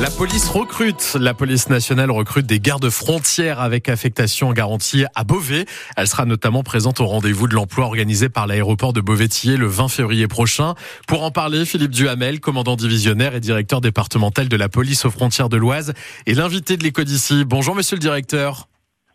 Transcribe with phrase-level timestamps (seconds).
[0.00, 1.16] La police recrute.
[1.20, 5.64] La police nationale recrute des gardes frontières avec affectation garantie à Beauvais.
[5.96, 9.88] Elle sera notamment présente au rendez-vous de l'emploi organisé par l'aéroport de Beauvais-Tillé le 20
[9.88, 10.74] février prochain.
[11.08, 15.48] Pour en parler, Philippe Duhamel, commandant divisionnaire et directeur départemental de la police aux frontières
[15.48, 15.94] de l'Oise,
[16.26, 17.44] est l'invité de l'éco d'ici.
[17.44, 18.68] Bonjour, monsieur le directeur.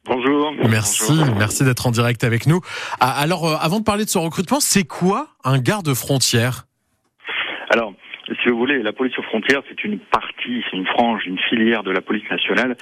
[0.06, 0.52] Bonjour.
[0.70, 2.60] Merci, merci d'être en direct avec nous.
[3.00, 6.66] Ah, alors, euh, avant de parler de ce recrutement, c'est quoi un garde frontière?
[7.70, 7.94] Alors,
[8.28, 11.84] si vous voulez, la police aux frontières, c'est une partie, c'est une frange, une filière
[11.84, 12.76] de la police nationale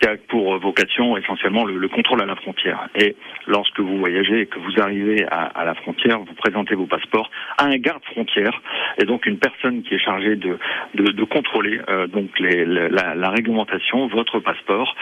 [0.00, 2.88] qui a pour vocation essentiellement le, contrôle à la frontière.
[2.94, 3.16] Et
[3.46, 7.64] lorsque vous voyagez et que vous arrivez à, la frontière, vous présentez vos passeports à
[7.64, 8.60] un garde frontière,
[9.00, 10.58] et donc une personne qui est chargée de,
[10.94, 14.94] de, contrôler euh, donc les, la, réglementation, votre passeport,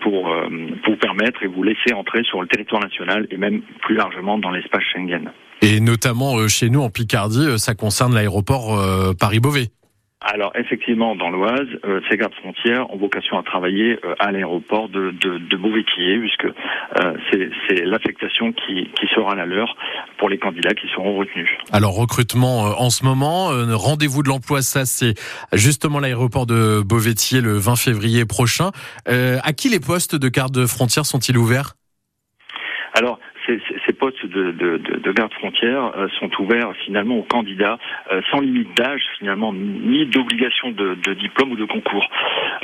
[0.00, 0.48] pour, euh,
[0.82, 4.38] pour vous permettre et vous laisser entrer sur le territoire national et même plus largement
[4.38, 5.30] dans l'espace Schengen.
[5.62, 9.68] Et notamment euh, chez nous en Picardie, euh, ça concerne l'aéroport euh, Paris-Beauvais.
[10.24, 11.68] Alors effectivement, dans l'Oise,
[12.08, 16.46] ces gardes frontières ont vocation à travailler à l'aéroport de, de, puisque
[17.68, 19.76] c'est l'affectation qui, sera la leur
[20.18, 21.48] pour les candidats qui seront retenus.
[21.72, 25.14] Alors recrutement en ce moment, rendez-vous de l'emploi, ça c'est
[25.52, 28.70] justement l'aéroport de Beauvais-Quillé le 20 février prochain.
[29.06, 31.74] à qui les postes de garde frontières sont-ils ouverts?
[32.96, 37.76] Alors, ces, ces, postes de, de, de, garde frontière euh, sont ouverts finalement aux candidats
[38.12, 42.08] euh, sans limite d'âge finalement ni d'obligation de, de, diplôme ou de concours.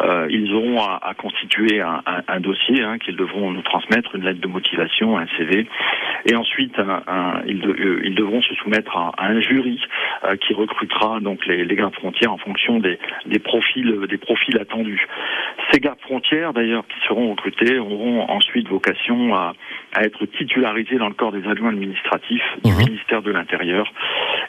[0.00, 4.24] Euh, ils auront à, à constituer un, un, dossier hein, qu'ils devront nous transmettre, une
[4.24, 5.66] lettre de motivation, un CV,
[6.26, 7.62] et ensuite un, ils,
[8.04, 9.80] ils, devront se soumettre à, un jury
[10.46, 15.06] qui recrutera donc les, les, gardes frontières en fonction des, des profils des profils attendus.
[15.72, 19.54] Ces gardes frontières d'ailleurs qui seront recrutés auront ensuite vocation à,
[19.92, 22.78] à être titularisés dans le corps des adjoints administratifs du mhm.
[22.78, 23.86] ministère de l'Intérieur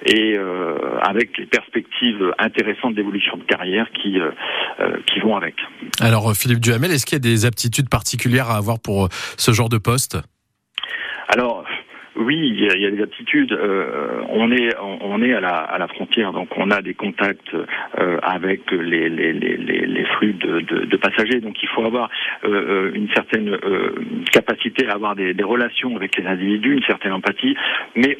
[0.05, 4.31] et euh, avec les perspectives intéressantes d'évolution de carrière qui, euh,
[4.79, 5.55] euh, qui vont avec.
[5.99, 9.69] Alors Philippe Duhamel, est-ce qu'il y a des aptitudes particulières à avoir pour ce genre
[9.69, 10.17] de poste?
[11.33, 11.60] Alors,
[12.17, 13.53] oui, il y, a, des aptitudes.
[13.53, 17.53] Euh, on est on est à la, à la frontière, donc on a des contacts
[17.53, 21.39] euh, avec les, les, les, les flux de, de, de, passagers.
[21.39, 22.09] Donc il faut avoir
[22.43, 23.57] euh, une certaine
[24.31, 27.55] capacité à avoir des, des relations avec les individus, une certaine empathie,
[27.95, 28.17] mais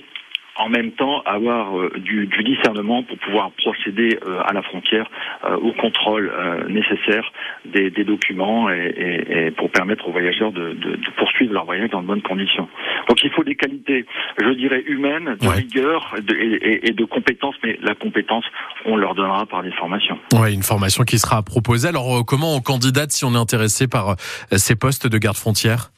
[0.57, 5.09] en même temps avoir euh, du, du, discernement pour pouvoir procéder euh, à la frontière
[5.45, 6.31] euh, au contrôle
[6.69, 7.31] nécessaire
[7.65, 11.65] des, des documents et, et, et, pour permettre aux voyageurs de, de, de, poursuivre leur
[11.65, 12.67] voyage dans de bonnes conditions.
[13.07, 14.05] Donc il faut des qualités,
[14.39, 18.45] je dirais, humaines, de rigueur et, et, de compétences, mais la compétence,
[18.85, 20.17] on leur donnera par des formations.
[20.33, 21.87] Oui, une formation qui sera proposée.
[21.87, 24.15] Alors comment on candidate si on est intéressé par
[24.51, 25.91] ces postes de garde frontière?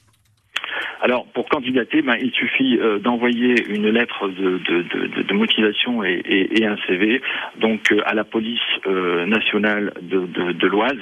[1.03, 6.01] Alors, pour candidater, ben, il suffit euh, d'envoyer une lettre de, de, de, de motivation
[6.01, 7.21] et, et, et, un CV,
[7.59, 10.97] donc euh, à la police euh, nationale de, l'Oise.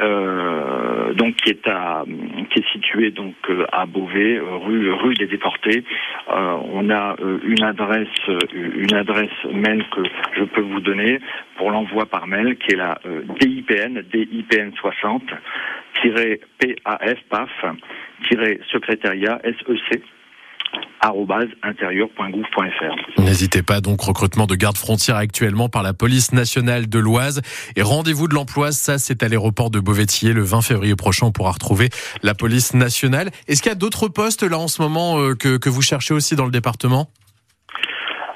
[0.00, 2.04] Euh, donc qui est à
[2.50, 3.34] qui est situé donc
[3.72, 5.84] à Beauvais rue rue des déportés
[6.28, 8.08] on a une adresse
[8.54, 10.00] une adresse mail que
[10.38, 11.20] je peux vous donner
[11.56, 12.98] pour l'envoi par mail qui est la
[13.38, 15.24] DIPN DIPN 60
[21.62, 23.20] Intérieur.gouv.fr.
[23.20, 27.42] N'hésitez pas donc recrutement de garde frontières actuellement par la police nationale de l'Oise
[27.76, 31.32] et rendez-vous de l'emploi ça c'est à l'aéroport de beauvais le 20 février prochain on
[31.32, 31.90] pourra retrouver
[32.22, 33.30] la police nationale.
[33.48, 36.14] Est-ce qu'il y a d'autres postes là en ce moment euh, que, que vous cherchez
[36.14, 37.10] aussi dans le département?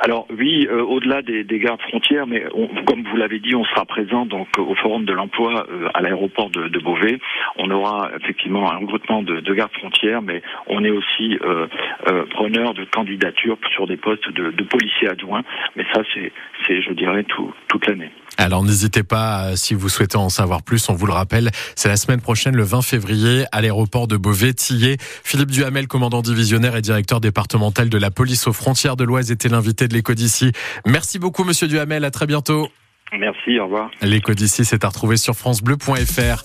[0.06, 2.44] Alors oui, euh, au-delà des, des, gardes frontières, mais
[2.86, 6.48] comme vous l'avez dit, on sera présent donc au Forum de l'emploi euh, à l'aéroport
[6.48, 7.18] de, de, Beauvais.
[7.56, 11.66] On aura effectivement un regroupement de, de gardes frontières, mais on est aussi euh,
[12.06, 15.42] euh preneur de candidatures sur des postes de, de policiers adjoints.
[15.74, 18.12] Mais ça, c'est, je dirais, tout, toute l'année.
[18.38, 21.88] Alors n'hésitez pas, euh, si vous souhaitez en savoir plus, on vous le rappelle, c'est
[21.88, 24.98] la semaine prochaine, le 20 février, à l'aéroport de Beauvais-Tillé.
[25.00, 29.48] Philippe Duhamel, commandant divisionnaire et directeur départemental de la police aux frontières de l'Oise, était
[29.48, 30.52] l'invité de l'éco d'ici.
[30.84, 32.68] Merci beaucoup, monsieur Duhamel, à très bientôt.
[33.12, 33.90] Merci, au revoir.
[34.02, 36.42] L'éco d'ici, c'est à retrouver sur FranceBleu.fr.